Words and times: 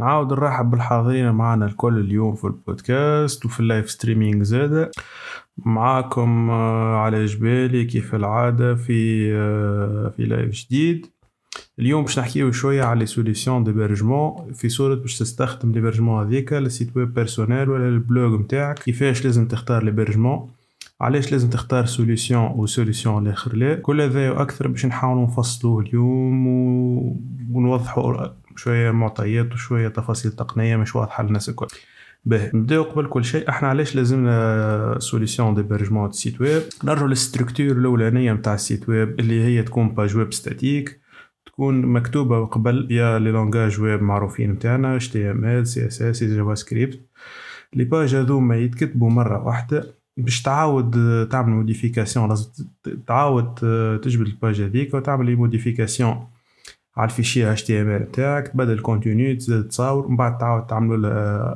نعاود 0.00 0.32
نرحب 0.32 0.70
بالحاضرين 0.70 1.30
معنا 1.30 1.66
الكل 1.66 1.98
اليوم 1.98 2.34
في 2.34 2.44
البودكاست 2.44 3.46
وفي 3.46 3.60
ال 3.60 3.66
live 3.66 3.90
streaming 3.90 4.42
زادة. 4.42 4.90
معاكم 5.58 6.50
آه، 6.50 6.96
على 6.96 7.26
جبالي 7.26 7.84
كيف 7.84 8.14
العادة 8.14 8.74
في 8.74 9.30
آه، 9.34 10.12
في 10.16 10.24
live 10.24 10.50
جديد. 10.50 11.06
اليوم 11.78 12.04
باش 12.04 12.18
نحكيو 12.18 12.52
شوية 12.52 12.82
على 12.82 13.00
les 13.00 13.06
solutions 13.06 13.64
d'hébergement 13.64 14.52
في 14.52 14.68
صورة 14.68 14.94
باش 14.94 15.18
تستخدم 15.18 15.72
l'hébergement 15.72 16.26
هذيكا 16.26 16.54
لل 16.54 16.68
site 16.68 16.96
web 16.96 17.14
personnel 17.14 17.70
ولا 17.70 17.88
ال 17.88 17.98
blog 17.98 18.36
نتاعك 18.36 18.78
كيفاش 18.78 19.24
لازم 19.24 19.48
تختار 19.48 19.84
l'hébergement 19.84 20.50
علاش 21.00 21.32
لازم 21.32 21.50
تختار 21.50 21.86
solution 21.86 22.52
و 22.56 22.66
solution 22.66 23.26
الآخر 23.26 23.56
لا؟ 23.56 23.74
كل 23.74 24.00
هذا 24.00 24.30
وأكثر 24.30 24.68
باش 24.68 24.86
نحاولوا 24.86 25.24
نفصلوه 25.24 25.82
اليوم. 25.82 26.46
ونوضحوا 27.52 28.26
شوية 28.56 28.90
معطيات 28.90 29.52
وشوية 29.52 29.88
تفاصيل 29.88 30.32
تقنية 30.32 30.76
مش 30.76 30.96
واضحة 30.96 31.22
للناس 31.22 31.48
الكل. 31.48 31.66
باهي. 32.24 32.50
نبداو 32.54 32.82
قبل 32.82 33.06
كل 33.06 33.24
شيء 33.24 33.48
إحنا 33.48 33.68
علاش 33.68 33.96
لازمنا 33.96 34.96
solution 34.98 35.54
d'hébergement 35.54 36.12
site 36.12 36.40
web 36.40 36.62
نرجعوا 36.84 37.08
لل 37.08 37.19
structure 37.19 37.66
الأولانية 37.66 38.32
نتاع 38.32 38.54
ال 38.54 38.61
site 38.61 38.88
web 38.88 39.20
اللي 39.20 39.44
هي 39.44 39.62
تكون 39.62 39.88
page 39.88 40.16
web 40.16 40.32
statique 40.32 41.00
تكون 41.46 41.80
مكتوبة 41.86 42.44
قبل 42.46 42.86
يا 42.90 43.18
les 43.18 43.30
langages 43.30 43.80
web 43.80 44.02
معروفين 44.02 44.50
نتاعنا 44.50 44.96
اتش 44.96 45.08
تي 45.08 45.30
ام 45.30 45.44
ال 45.44 45.66
سي 45.66 45.86
اس 45.86 46.02
اس 46.02 46.24
جافا 46.24 46.54
سكريبت 46.54 47.00
لي 47.74 47.84
باج 47.84 48.14
هذوما 48.14 48.56
يتكتبوا 48.56 49.10
مرة 49.10 49.46
واحدة 49.46 49.94
باش 50.16 50.42
تعاود 50.42 50.94
تعمل 51.30 51.52
modification 51.52 52.28
لازم 52.28 52.46
تعاود 53.06 53.54
تجبد 54.02 54.26
ال 54.26 54.33
page 54.33 54.60
هذيك 54.60 54.94
وتعمل 54.94 55.26
les 55.26 55.34
modifications 55.34 56.26
على 57.00 57.90
ال 57.90 57.92
fichier 57.92 58.05
HTML 58.05 58.12
تاعك 58.12 58.48
تبدل 58.48 58.72
ال 58.72 58.80
contenu 58.80 59.34
تزيد 59.34 59.68
تصاور 59.68 60.06
ومن 60.06 60.16
بعد 60.16 60.38
تعاود 60.38 60.66
تعمل 60.66 61.02
له 61.02 61.10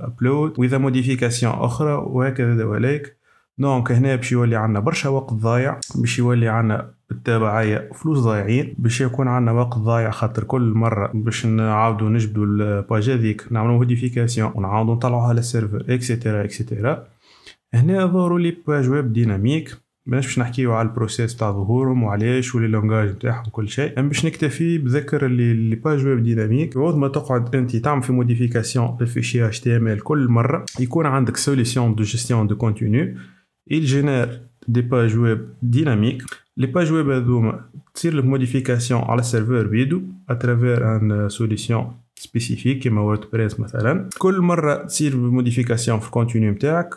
upload 0.07 0.59
وإذا 0.59 0.79
modification 0.79 1.53
أخرى 1.53 1.93
وهكذا 1.93 2.64
وليك 2.64 3.17
donc 3.59 3.92
هنا 3.92 4.17
باش 4.17 4.33
يولي 4.33 4.56
عندنا 4.56 4.81
برشا 4.81 5.09
وقت 5.09 5.33
ضايع 5.33 5.81
باش 5.95 6.19
يولي 6.19 6.48
عندنا 6.48 6.91
بالتبعية 7.11 7.91
فلوس 7.95 8.19
ضايعين 8.19 8.75
باش 8.78 9.00
يكون 9.00 9.28
عندنا 9.28 9.53
وقت 9.53 9.78
ضايع 9.78 10.11
خاطر 10.11 10.45
كل 10.45 10.62
مرة 10.62 11.11
باش 11.15 11.47
نعاودو 11.47 12.09
نجبدو 12.09 12.45
الباج 12.45 13.11
هذيك 13.11 13.47
نعملو 13.50 13.72
موديفيكاسيون 13.72 14.53
ونعاودو 14.55 14.95
نطلعوها 14.95 15.33
للسيرفر 15.33 15.84
اكسيتيرا 15.89 16.45
اكسيتيرا 16.45 17.06
هنا 17.75 18.06
ظهروا 18.06 18.39
les 18.39 18.56
pages 18.67 18.89
web 18.89 19.12
dynamiques 19.12 19.77
ماناش 20.06 20.27
باش 20.27 20.38
نحكيو 20.38 20.72
على 20.72 20.88
ال 20.89 20.95
process 20.95 21.37
تاع 21.36 21.50
ظهورهم 21.50 22.02
وعلاش 22.02 22.55
و 22.55 22.58
les 22.58 22.67
langages 22.67 23.09
نتاعهم 23.08 23.44
كل 23.52 23.69
شيء 23.69 24.00
ام 24.00 24.08
باش 24.08 24.27
نكتفي 24.27 24.78
بذكر 24.78 25.27
اللي 25.27 25.55
les 25.55 25.77
pages 25.77 26.06
web 26.06 26.23
dynamiques 26.23 26.77
عوض 26.77 26.97
ما 26.97 27.08
تقعد 27.08 27.56
انت 27.56 27.77
تعمل 27.77 28.02
في 28.02 28.12
modification 28.12 28.97
لل 29.00 29.11
fichier 29.11 29.47
HTML 29.47 30.00
كل 30.02 30.28
مره 30.28 30.64
يكون 30.80 31.06
عندك 31.06 31.36
solution 31.37 31.95
de 31.95 32.03
gestion 32.03 32.47
de 32.47 32.56
contenu 32.56 33.17
il 33.70 33.86
génère 33.86 34.30
des 34.69 34.82
pages 34.82 35.16
web 35.16 35.41
dynamiques 35.62 36.22
les 36.60 36.66
pages 36.66 36.91
web 36.91 37.08
هذوما 37.08 37.64
تصير 37.94 38.14
لك 38.14 38.25
modification 38.25 39.00
على 39.00 39.20
ال 39.20 39.26
serveur 39.26 39.67
بيدو 39.66 40.02
à 40.28 40.37
travers 40.37 40.97
une 40.97 41.28
solution 41.28 42.03
spécifique 42.25 42.78
كيما 42.78 43.00
WordPress 43.00 43.61
مثلا. 43.61 44.08
كل 44.19 44.41
مرة 44.41 44.75
تصير 44.75 45.17
modification 45.17 45.98
في 45.98 46.06
ال 46.06 46.12
contenu 46.12 46.53
نتاعك 46.53 46.94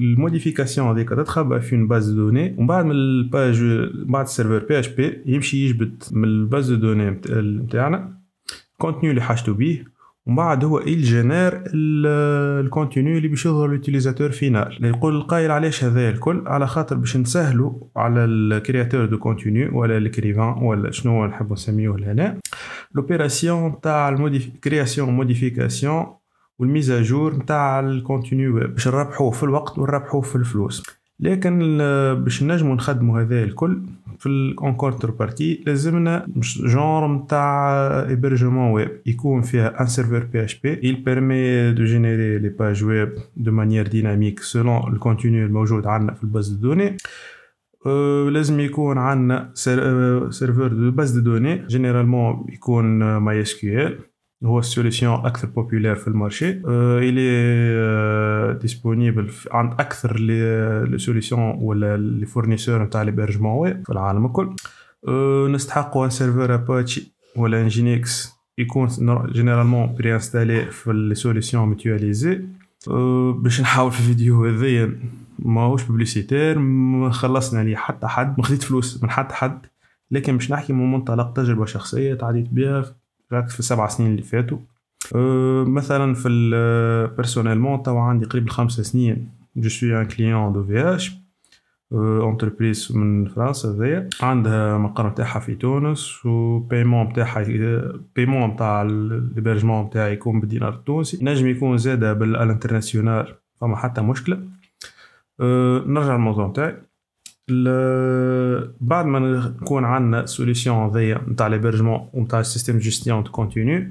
ال 0.00 0.07
modification 0.07 0.88
هذيك 0.88 1.08
تتخبى 1.08 1.60
في 1.60 1.76
une 1.76 1.88
base 1.88 2.10
de 2.10 2.16
données 2.16 2.54
ومن 2.58 2.66
بعد 2.66 2.84
من 2.84 2.90
ال 2.90 3.04
page 3.04 3.62
بعد 4.06 4.24
ال 4.24 4.29
serveur 4.29 4.66
PHP 4.66 5.22
يمشي 5.26 5.64
يجبد 5.64 6.02
من 6.12 6.24
ال 6.24 6.34
base 6.34 6.72
de 6.72 6.76
données 6.76 7.20
نتاعنا 7.30 8.18
ال 8.72 8.77
contenu 8.77 9.10
اللي 9.10 9.22
حاجته 9.22 9.54
بيه. 9.54 9.97
ومن 10.28 10.36
بعد 10.36 10.64
هو 10.64 10.80
il 10.80 10.88
génère 10.88 11.62
ال 11.74 11.92
contenu 11.92 13.16
اللي 13.16 13.28
باش 13.28 13.46
يظهر 13.46 13.68
l'utilisateur 13.68 14.30
final 14.30 14.84
يقول 14.84 15.16
القايل 15.16 15.50
علاش 15.50 15.84
هذا؟ 15.84 16.08
الكل 16.08 16.42
على 16.46 16.66
خاطر 16.66 16.96
باش 16.96 17.16
نسهلوا 17.16 17.72
على 17.96 18.24
ال 18.24 18.33
créateur 18.33 19.04
de 19.04 19.18
contenu 19.18 19.80
ولا 19.80 19.98
l'écrivain 19.98 20.54
ولا 20.62 20.90
شنو 20.90 21.26
نحبوا 21.26 21.52
نسميوه 21.52 21.98
لهنا. 21.98 22.38
l'opération 22.94 23.80
تاع 23.80 24.28
création 24.64 25.10
modification 25.10 26.06
والميزاجور 26.58 27.36
نتاع 27.36 27.80
الكونتينيو 27.80 28.52
باش 28.52 28.88
نربحوه 28.88 29.30
في 29.30 29.42
الوقت 29.42 29.78
ونربحوه 29.78 30.20
في 30.20 30.36
الفلوس. 30.36 30.82
لكن 31.20 31.78
باش 32.24 32.42
نجمو 32.42 32.74
نخدمو 32.74 33.16
هذا 33.16 33.42
الكل 33.44 33.80
في 34.18 34.54
en 34.62 34.74
contrepartie 34.74 35.62
لازمنا 35.66 36.26
genre 36.56 37.06
نتاع 37.06 37.70
hébergement 38.08 38.70
web 38.72 38.90
يكون 39.06 39.42
فيها 39.42 39.80
un 39.80 39.86
serveur 39.86 40.24
PHP 40.24 40.76
il 40.76 40.96
permet 40.96 41.78
de 41.78 41.84
générer 41.84 42.38
les 42.44 42.50
pages 42.50 42.82
web 42.82 43.10
de 43.36 43.50
manière 43.50 43.88
dynamique 43.88 44.40
selon 44.40 44.88
le 44.90 45.24
الموجود 45.24 45.86
عندنا 45.86 46.14
في 46.14 46.24
ال 46.24 46.29
base 46.29 46.48
de 46.48 46.68
données 46.68 46.96
لازم 48.30 48.60
يكون 48.60 48.98
عندنا 48.98 49.50
serveur 50.30 50.68
de 50.68 50.90
base 50.90 51.18
de 51.18 51.20
données 51.20 51.66
généralement 51.66 52.46
يكون 52.48 53.16
MySQL 53.16 53.98
هو 54.44 54.58
ال 54.58 54.64
solution 54.64 55.14
أكثر 55.26 55.48
populaire 55.48 55.94
في 55.94 56.08
ال 56.08 56.15
marché. 56.15 56.62
الي 56.66 58.58
disponible 58.58 59.30
عند 59.50 59.72
أكثر 59.72 60.16
les 60.20 60.98
solutions 60.98 61.58
ولا 61.60 61.96
les 61.96 62.26
fournisseurs 62.26 62.82
نتاع 62.82 63.02
l'hébergement 63.02 63.52
web 63.52 63.82
في 63.86 63.92
العالم 63.92 64.26
الكل. 64.26 64.54
نستحقوا 65.52 66.04
un 66.04 66.10
serveur 66.10 66.54
Apache 66.54 67.12
ولا 67.36 67.60
Nginx 67.60 68.32
يكون 68.58 68.88
généralement 69.32 69.94
préinstallé 69.94 70.70
في 70.70 70.92
les 70.92 71.14
solutions 71.14 71.68
mutualisées 71.68 72.44
باش 73.36 73.60
نحاول 73.60 73.92
في 73.92 74.00
الفيديو 74.00 74.44
هذايا 74.44 74.98
ماهوش 75.38 75.82
publicitaire 75.82 76.58
ما 76.58 77.10
خلصنا 77.10 77.64
لي 77.64 77.76
حتى 77.76 78.06
حد 78.06 78.38
ما 78.38 78.44
خديت 78.44 78.62
فلوس 78.62 79.02
من 79.02 79.10
حتى 79.10 79.34
حد 79.34 79.66
لكن 80.10 80.36
باش 80.36 80.52
نحكي 80.52 80.72
من 80.72 80.92
منطلق 80.92 81.32
تجربة 81.32 81.64
شخصية 81.64 82.14
تعديت 82.14 82.48
بها. 82.48 82.84
في 83.28 83.58
السبع 83.58 83.88
سنين 83.88 84.10
اللي 84.10 84.22
فاتوا. 84.22 84.58
أه 85.14 85.64
مثلا 85.64 86.14
في 86.14 86.28
personnellement 87.16 87.82
توا 87.82 88.00
عندي 88.00 88.26
قريب 88.26 88.46
الخمس 88.46 88.80
سنين. 88.80 89.30
je 89.56 89.68
suis 89.68 90.00
un 90.00 90.06
client 90.06 90.52
de 90.52 90.64
في 90.64 90.94
اش 90.94 91.12
entreprise 91.92 92.92
من 92.96 93.26
فرنسا 93.28 93.68
هذيا 93.68 94.08
عندها 94.22 94.78
مقر 94.78 95.08
نتاعها 95.08 95.40
في 95.40 95.54
تونس 95.54 96.26
و 96.26 96.58
paiement 96.58 97.06
نتاعها 97.06 97.44
paiement 98.16 98.50
نتاع 98.50 98.82
ال 98.82 98.91
hébergement 98.91 99.86
نتاعي 99.86 100.12
يكون 100.12 100.40
بالدينار 100.40 100.74
التونسي. 100.74 101.24
نجم 101.24 101.46
يكون 101.46 101.78
زاده 101.78 102.12
بال 102.12 102.28
international 102.28 103.34
فما 103.60 103.76
حتى 103.76 104.00
مشكلة. 104.00 104.42
أه 105.40 105.84
نرجع 105.86 106.12
للموضوع 106.12 106.46
نتاعي 106.46 106.76
بعد 108.80 109.06
ما 109.06 109.18
نكون 109.60 109.84
عندنا 109.84 110.26
solution 110.26 110.76
هذيا 110.76 111.20
نتاع 111.28 111.46
l'hébergement 111.46 112.08
ونتاع 112.12 112.40
ال 112.40 112.45
système 112.45 112.78
gestion 112.78 113.24
contenu 113.24 113.84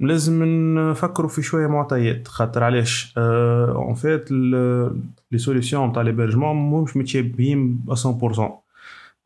لازم 0.00 0.44
نفكروا 0.78 1.28
في 1.28 1.42
شوية 1.42 1.66
معطيات. 1.66 2.28
خاطر 2.28 2.64
علاش؟ 2.64 3.14
en 3.18 3.94
fait 3.94 4.30
les 4.30 5.38
solutions 5.38 5.88
نتاع 5.88 6.02
l'hébergement 6.02 6.82
مش 6.82 6.96
متشابهين 6.96 7.84
100% 7.88 8.62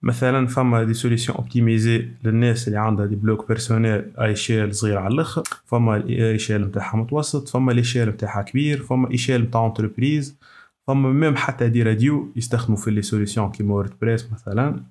مثلا 0.03 0.47
فما 0.47 0.85
des 0.85 0.95
solutions 0.95 1.39
optimisées 1.39 2.09
للناس 2.25 2.69
اللي 2.69 2.79
عندها 2.79 3.07
des 3.07 3.17
blogs 3.17 3.49
personnels 3.49 4.05
échelle 4.21 4.75
صغير 4.75 4.99
على 4.99 5.15
الأخر 5.15 5.43
فما 5.65 6.05
échelle 6.09 6.63
نتاعها 6.63 6.97
متوسط 6.97 7.49
فما 7.49 7.73
échelle 7.73 8.09
نتاعها 8.09 8.43
كبير 8.43 8.83
فما 8.83 9.11
échelle 9.11 9.43
نتاع 9.43 9.67
entreprise 9.67 10.39
فما 10.87 11.13
même 11.13 11.37
حتى 11.37 11.69
des 11.69 11.83
radios 11.83 12.33
يستخدموا 12.37 12.79
في 12.79 12.91
les 12.91 13.03
solutions 13.03 13.51
كيما 13.51 13.75
WordPress 13.75 14.33
مثلا 14.33 14.83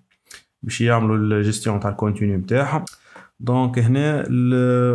باش 0.63 0.81
يعملوا 0.81 1.17
ال 1.17 1.25
gestion 1.25 1.79
تاع 1.79 1.89
ال 1.89 1.95
contenu 1.95 2.37
نتاعهم 2.37 2.85
donc 3.39 3.79
هنا 3.79 4.23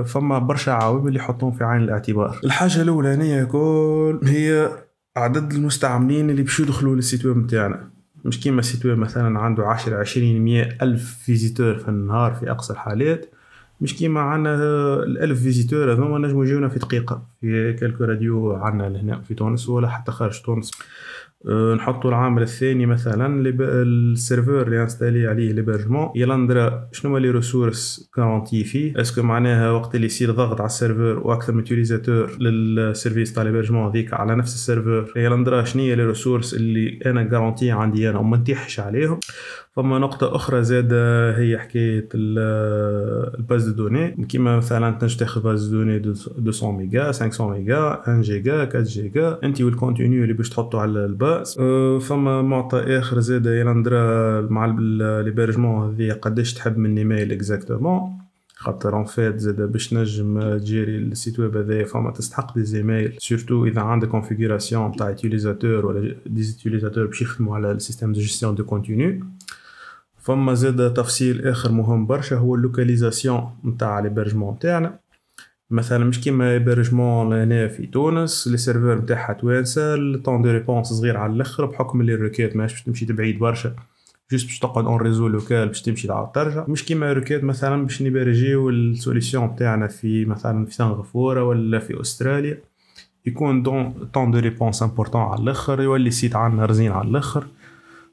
فما 0.02 0.38
برشا 0.38 0.72
عوامل 0.72 1.16
يحطون 1.16 1.52
في 1.52 1.64
عين 1.64 1.82
الاعتبار. 1.82 2.40
الحاجة 2.44 2.82
الأولانية 2.82 3.44
كل 3.44 4.20
هي 4.24 4.70
عدد 5.16 5.52
المستعملين 5.52 6.30
اللي 6.30 6.42
باش 6.42 6.60
يدخلوا 6.60 6.96
لل 6.96 7.06
site 7.06 7.24
web 7.26 7.36
نتاعنا 7.36 7.90
مش 8.24 8.40
كيما 8.40 8.60
ال 8.60 8.66
site 8.66 8.86
web 8.86 8.98
مثلا 8.98 9.38
عنده 9.38 9.66
10 9.66 9.96
20 9.96 10.40
100 10.40 10.68
ألف 10.82 11.18
visiteurs 11.24 11.78
في 11.78 11.88
النهار 11.88 12.34
في 12.34 12.50
أقصى 12.50 12.72
الحالات. 12.72 13.30
مش 13.80 13.96
كيما 13.96 14.20
عنا 14.20 14.54
الألف 15.02 15.42
visiteurs 15.42 15.92
هذوما 15.92 16.18
نجمو 16.18 16.42
يجيونا 16.42 16.68
في 16.68 16.78
دقيقة 16.78 17.26
في 17.40 17.72
quelques 17.72 18.04
radios 18.04 18.52
عنا 18.52 19.00
هنا 19.00 19.20
في 19.20 19.34
تونس 19.34 19.68
ولا 19.68 19.88
حتى 19.88 20.12
خارج 20.12 20.42
تونس. 20.42 20.70
أه 21.48 21.74
نحطوا 21.74 22.10
العامل 22.10 22.42
الثاني 22.42 22.86
مثلا 22.86 23.52
ال 23.60 23.73
serveur 23.73 24.62
اللي 24.62 24.82
installé 24.82 25.26
عليه 25.26 25.52
l'hébergement. 25.52 26.08
يلندرا 26.14 26.88
شنو 26.92 27.18
les 27.18 27.30
ressources 27.30 28.10
garanties 28.14 28.64
فيه. 28.64 29.00
est-ce 29.00 29.15
que 29.15 29.22
معناها 29.22 29.70
وقت 29.70 29.94
اللي 29.94 30.06
يصير 30.06 30.30
ضغط 30.30 30.60
على 30.60 30.66
ال 30.66 30.73
serveur 30.73 31.18
وأكثر 31.18 31.52
من 31.52 31.58
utilisateur 31.58 32.30
لل 32.40 32.61
service 32.61 33.32
تاع 33.32 33.42
l'hébergement 33.42 33.88
هذيك 33.88 34.14
على 34.14 34.34
نفس 34.34 34.54
ال 34.54 34.61
serveur؟ 34.61 35.12
يلندرا 35.16 35.64
شنو 35.64 35.82
هي 35.82 35.94
les 35.94 36.06
ressources 36.06 36.54
اللي 36.54 36.98
أنا 37.06 37.22
garanties 37.22 37.70
عندي 37.70 38.10
أنا 38.10 38.18
وما 38.18 38.36
نتيحش 38.36 38.80
عليهم. 38.80 39.20
فما 39.72 39.98
نقطة 39.98 40.36
أخرى 40.36 40.64
زادة 40.64 41.30
هي 41.38 41.58
حكاية 41.58 42.08
ال 42.14 42.45
base 42.45 43.68
de 43.68 43.74
données. 43.74 44.26
كيما 44.28 44.56
مثلا 44.56 44.90
تنجم 44.90 45.18
تاخذ 45.18 45.42
base 45.42 45.66
de 45.66 45.76
données 45.76 46.14
200 46.38 46.72
ميجا 46.72 47.12
500 47.12 47.58
ميجا 47.58 47.78
1 47.78 48.20
جيجا 48.20 48.62
4 48.62 48.82
جيجا 48.82 49.38
أنت 49.44 49.60
وال 49.60 49.74
contenu 49.74 50.22
اللي 50.22 50.34
باش 50.34 50.48
تحطو 50.48 50.78
على 50.78 51.04
ال 51.04 51.13
base. 51.13 51.56
أه، 51.60 51.98
فما 51.98 52.42
معطى 52.42 52.78
آخر 52.78 53.20
زادة 53.20 53.54
يلندرا 53.54 54.40
مع 54.40 54.76
ال 54.78 54.88
hébergement 54.88 55.94
هذيا 55.94 56.14
قداش 56.14 56.54
تحب 56.54 56.78
من 56.78 56.98
إيميل 56.98 57.32
exactement. 57.32 58.20
خاطر 58.54 58.96
en 58.96 59.04
fait 59.04 59.38
زاد 59.38 59.72
باش 59.72 59.94
نجم 59.94 60.58
تجيري 60.58 60.96
ال 60.96 61.05
site 61.05 61.40
web 61.40 61.56
هذايا. 61.56 61.84
فما 61.84 62.10
تستحق 62.10 62.54
des 62.54 62.64
e-mails 62.64 63.16
surtout 63.18 63.66
إذا 63.66 63.80
عندك 63.80 64.08
configuration 64.08 64.92
تاع 64.92 65.08
utilisateur 65.08 65.86
ولا 65.86 66.14
des 66.26 66.42
utilisateurs 66.42 67.06
باش 67.06 67.22
يخدموا 67.22 67.56
على 67.56 67.72
ال 67.72 67.77
système 67.77 68.12
de 68.12 68.20
gestion 68.20 68.54
de 68.54 68.64
contenu. 68.64 69.20
فما 70.20 70.54
زاد 70.54 70.94
تفصيل 70.94 71.48
آخر 71.48 71.72
مهم 71.72 72.06
برشا 72.06 72.36
هو 72.36 72.54
ال 72.54 72.62
localisation 72.62 73.50
نتاع 73.64 74.00
l'hébergement 74.00 74.58
تاعنا 74.58 74.98
مثلا 75.70 76.04
مش 76.04 76.20
كيما 76.20 76.50
hébergement 76.50 77.32
هنا 77.32 77.68
في 77.68 77.86
تونس 77.86 78.48
les 78.48 78.56
serveurs 78.56 78.94
نتاعها 78.94 79.32
توانسة 79.32 79.94
ال 79.94 80.02
temps 80.02 80.42
de 80.42 80.50
réponse 80.50 80.86
صغير 80.86 81.16
على 81.16 81.32
الأخر 81.32 81.66
بحكم 81.66 82.00
اللي 82.00 82.14
ال 82.14 82.20
requête 82.20 82.56
ماهيش 82.56 82.72
باش 82.72 82.82
تمشي 82.82 83.12
بعيد 83.12 83.38
برشا. 83.38 83.74
juste 84.32 84.46
باش 84.46 84.58
تقعد 84.58 84.84
en 84.84 84.96
réseau 85.00 85.28
local 85.28 85.66
باش 85.68 85.82
تمشي 85.82 86.08
تعاود 86.08 86.32
ترجع. 86.32 86.64
مش 86.68 86.84
كيما 86.84 87.12
requête 87.12 87.44
مثلا 87.44 87.82
باش 87.82 88.02
نبرجيو 88.02 88.70
ال 88.70 88.80
solution 88.80 89.56
تاعنا 89.56 89.86
في 89.86 90.24
مثلا 90.24 90.66
في 90.66 90.74
سنغافورة 90.74 91.44
ولا 91.44 91.78
في 91.78 92.00
أستراليا. 92.00 92.58
يكون 93.26 93.62
دون 93.62 94.08
temps 94.12 94.30
de 94.30 94.38
réponse 94.38 94.82
important 94.82 95.22
على 95.22 95.42
الأخر 95.42 95.82
يولي 95.82 96.08
ال 96.08 96.14
site 96.14 96.36
عندنا 96.36 96.66
رزين 96.66 96.92
على 96.92 97.08
الأخر. 97.08 97.46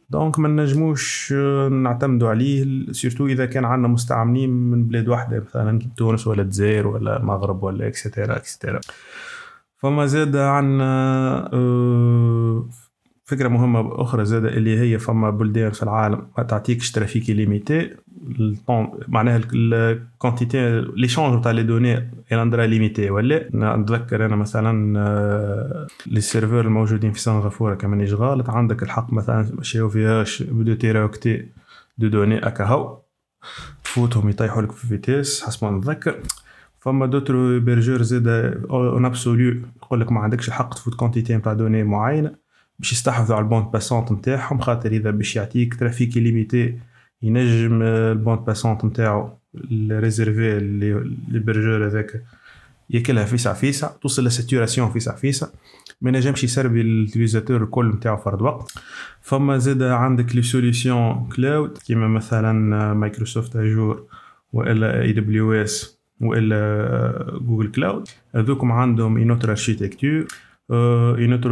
donc 0.09 0.39
ما 0.39 0.47
نجموش 0.47 1.33
نعتمدوا 1.71 2.29
عليه 2.29 2.85
surtout 2.91 3.27
إذا 3.27 3.45
كان 3.45 3.65
عندنا 3.65 3.87
مستعملين 3.87 4.49
من 4.49 4.87
بلاد 4.87 5.07
واحدة 5.07 5.39
مثلا 5.39 5.79
تونس 5.97 6.27
ولا 6.27 6.41
الجزائر 6.41 6.87
ولا 6.87 7.17
المغرب 7.17 7.63
ولا 7.63 7.87
et 7.87 8.00
cetera 8.00 8.37
et 8.37 8.48
cetera 8.48 8.79
فما 9.77 10.05
زاد 10.05 10.35
عندنا 10.35 11.49
فكرة 13.27 13.47
مهمة 13.47 14.01
أخرى 14.01 14.25
زادة 14.25 14.49
اللي 14.49 14.79
هي 14.79 14.99
فما 14.99 15.29
بلدان 15.29 15.71
في 15.71 15.83
العالم 15.83 16.27
ما 16.37 16.43
تعطيكش 16.43 16.91
trafic 16.91 17.29
illimité 17.29 17.95
معناها 19.07 19.41
ال 19.53 19.68
quantité 19.68 20.81
l'échange 20.81 21.43
تاع 21.43 21.51
les 21.51 21.63
données 21.63 22.11
اندرا 22.31 22.65
illimité 22.65 23.09
ولا؟ 23.09 23.49
نتذكر 23.53 24.25
أنا 24.25 24.35
مثلا 24.35 24.99
آه، 24.99 25.87
les 26.05 26.21
serveurs 26.21 26.61
الموجودين 26.61 27.11
في 27.11 27.19
سنغافورة 27.19 27.75
كما 27.75 27.91
مانيش 27.91 28.13
غلط 28.13 28.49
عندك 28.49 28.83
الحق 28.83 29.13
مثلا 29.13 29.49
مشاو 29.53 29.89
فيهاش 29.89 30.43
ب 30.43 30.73
deux 30.73 31.01
téraoctets 31.01 31.45
de 31.97 32.07
données 32.07 32.47
اكا 32.47 32.65
هاو 32.65 33.01
تفوتهم 33.83 34.29
يطيحوا 34.29 34.61
لك 34.61 34.71
في 34.71 34.87
vitesse 34.87 35.43
حسب 35.43 35.65
ما 35.67 35.77
نتذكر. 35.77 36.19
فما 36.79 37.05
d'autres 37.05 37.59
hébergeurs 37.59 38.01
زاد 38.01 38.27
en 38.69 39.05
absolu 39.05 39.61
يقول 39.83 40.01
لك 40.01 40.11
ما 40.11 40.19
عندكش 40.19 40.47
الحق 40.47 40.73
تفوت 40.73 40.95
quantité 40.95 41.35
نتاع 41.35 41.53
données 41.53 41.83
معينة. 41.83 42.46
باش 42.79 42.91
يستحوذوا 42.91 43.35
على 43.35 43.43
ال 43.43 43.48
bande 43.48 43.71
passante 43.71 44.11
نتاعهم 44.11 44.59
خاطر 44.59 44.91
إذا 44.91 45.11
باش 45.11 45.35
يعطيك 45.35 45.75
trafic 45.79 46.17
illimité 46.17 46.77
ينجم 47.21 47.81
ال 47.81 47.91
bande 47.91 48.39
passante 48.39 48.85
نتاعو 48.85 49.29
ال 49.71 49.81
réservée 49.81 50.57
ل 50.57 51.39
l'hébergeur 51.39 51.87
هذاك 51.87 52.23
ياكلها 52.89 53.25
فيسع 53.25 53.53
فيسع 53.53 53.87
توصل 53.87 54.25
ل 54.25 54.31
saturation 54.31 54.91
فيسع 54.91 55.15
فيسع 55.15 55.47
ما 56.01 56.11
نجمش 56.11 56.43
يسربي 56.43 56.81
ال 56.81 56.88
utilisateurs 56.88 57.63
الكل 57.63 57.89
نتاعو 57.89 58.17
فرد 58.17 58.41
وقت. 58.41 58.71
فما 59.21 59.57
زاد 59.57 59.83
عندك 59.83 60.35
les 60.35 60.41
solutions 60.41 61.29
cloud 61.35 61.77
كيما 61.77 62.07
مثلا 62.07 62.93
Microsoft 62.93 63.55
Azure 63.55 64.05
وإلا 64.53 65.01
AWS 65.01 65.97
وإلا 66.21 67.39
Google 67.41 67.71
Cloud 67.71 68.07
هذوكم 68.35 68.71
عندهم 68.71 69.17
une 69.17 69.31
autre 69.31 69.49
architecture 69.49 70.27
une 70.71 71.33
autre 71.33 71.51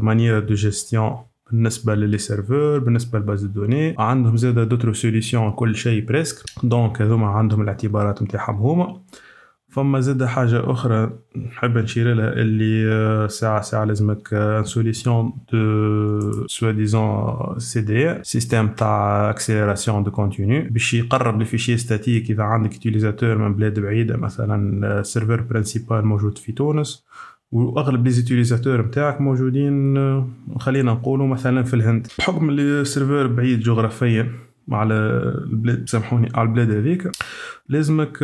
manière 0.00 0.40
de 0.40 0.54
gestion 0.54 1.16
بالنسبة 1.50 1.94
ل 1.94 2.18
les 2.18 2.34
serveurs 2.34 2.78
بالنسبة 2.78 3.18
ل 3.18 3.23
base 3.23 3.44
de 3.44 3.55
données 3.55 3.94
عندهم 3.98 4.36
زاده 4.36 4.64
d'autres 4.64 4.92
solutions 4.92 5.50
كل 5.52 5.76
شيء 5.76 6.06
presque 6.06 6.44
donc 6.62 7.02
هذوما 7.02 7.26
عندهم 7.26 7.62
الاعتبارات 7.62 8.22
نتاعهم 8.22 8.56
هما 8.56 9.00
فما 9.68 10.00
زاده 10.00 10.26
حاجة 10.26 10.70
أخرى 10.70 11.10
نحب 11.36 11.78
نشير 11.78 12.14
لها 12.14 12.32
اللي 12.32 13.28
ساعة 13.28 13.60
ساعة 13.60 13.84
لازمك 13.84 14.34
une 14.34 14.64
solution 14.64 15.32
de 15.52 16.46
soit 16.46 16.72
disons 16.72 17.80
CDN 17.80 18.24
système 18.24 18.68
تاع 18.68 19.30
accélération 19.30 20.02
de 20.02 20.10
contenu 20.10 20.64
باش 20.70 20.94
يقرب 20.94 21.38
les 21.38 21.44
fichiers 21.44 21.76
statiques 21.76 22.30
إذا 22.30 22.42
عندك 22.42 22.74
utilisateur 22.74 23.38
من 23.38 23.54
بلاد 23.54 23.80
بعيدة 23.80 24.16
مثلا 24.16 25.00
ال 25.00 25.05
serveur 25.05 25.40
principal 25.40 26.04
موجود 26.04 26.38
في 26.38 26.52
تونس 26.52 27.04
وأغلب 27.52 28.04
les 28.04 28.10
utilisateurs 28.10 28.86
نتاعك 28.86 29.20
موجودين 29.20 29.96
خلينا 30.58 30.92
نقولوا 30.92 31.26
مثلا 31.26 31.62
في 31.62 31.74
الهند. 31.74 32.06
بحكم 32.18 32.48
اللي 32.48 32.62
ال 32.62 32.70
serveur 32.70 33.26
بعيد 33.26 33.60
جغرافيا 33.60 34.32
على 34.72 34.94
البلاد 34.94 35.88
سامحوني 35.88 36.28
على 36.34 36.48
البلاد 36.48 36.70
هذيك 36.70 37.10
لازمك 37.68 38.22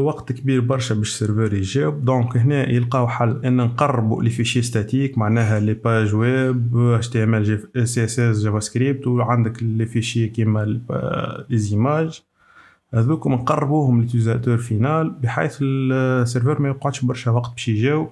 وقت 0.00 0.32
كبير 0.32 0.60
برشا 0.60 0.94
باش 0.94 1.08
ال 1.08 1.14
serveur 1.14 1.54
يجاوب 1.54 2.04
donc 2.04 2.36
هنا 2.36 2.70
يلقاو 2.70 3.08
حل 3.08 3.44
إن 3.44 3.56
نقربوا 3.56 4.22
les 4.22 4.30
fichiers 4.30 4.62
statiques 4.62 5.18
معناها 5.18 5.60
لي 5.60 5.74
باج 5.74 6.14
ويب 6.14 6.76
إتش 6.76 7.08
تي 7.08 7.24
إم 7.24 7.34
إل 7.34 7.88
سي 7.88 8.04
إس 8.04 8.20
إس 8.20 8.40
جافا 8.44 8.60
سكريبت 8.60 9.06
وعندك 9.06 9.62
les 9.62 9.86
fichiers 9.86 10.28
كيما 10.28 10.80
les 11.48 11.58
images 11.58 12.22
هذوك 12.94 13.26
نقربوهم 13.26 14.02
لل 14.02 14.10
utilisateur 14.10 14.56
final 14.58 15.10
بحيث 15.10 15.58
ال 15.62 15.75
serveur 15.75 16.62
ما 16.62 16.68
يقعدش 16.68 17.04
برشا 17.04 17.30
وقت 17.30 17.50
باش 17.50 17.68
يجاوب. 17.68 18.08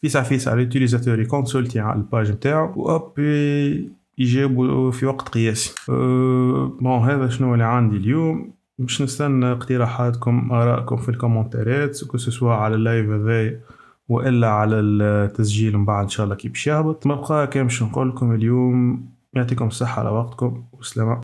فيسع 0.00 0.22
فيسع 0.22 0.52
ال 0.52 0.58
utilisateur 0.58 1.20
يconsulti 1.20 1.80
على 1.80 1.98
ال 1.98 2.04
page 2.04 2.30
نتاعو 2.32 2.72
واب 2.76 3.12
يجاوبوا 4.18 4.90
في 4.90 5.06
وقت 5.06 5.28
قياسي 5.28 5.74
أه 5.90 6.76
bon 6.80 6.98
هذا 6.98 7.28
شنو 7.28 7.52
اللي 7.54 7.64
عندي 7.64 7.96
اليوم 7.96 8.52
باش 8.78 9.02
نستنى 9.02 9.52
اقتراحاتكم 9.52 10.52
ارائكم 10.52 10.96
في 10.96 11.08
ال 11.08 11.15
commentaires 11.15 12.04
كو 12.04 12.48
على 12.48 12.74
ال 12.74 12.81
live 12.81 13.10
هذايا 13.10 13.60
والا 14.08 14.48
على 14.48 14.80
التسجيل 14.80 15.78
من 15.78 15.84
بعد 15.84 16.02
ان 16.02 16.08
شاء 16.08 16.24
الله 16.24 16.36
كي 16.36 16.48
باش 16.48 16.66
يهبط 16.66 17.06
ما 17.06 17.14
بقى 17.14 17.46
كان 17.46 17.62
باش 17.62 17.82
نقول 17.82 18.08
لكم 18.08 18.34
اليوم 18.34 19.06
يعطيكم 19.34 19.66
الصحه 19.66 20.00
على 20.00 20.10
وقتكم 20.10 20.64
وسلامه 20.72 21.14